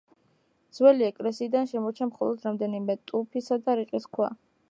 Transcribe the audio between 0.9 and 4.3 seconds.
ეკლესიიდან შემორჩა მხოლოდ რამდენიმე ტუფისა და რიყის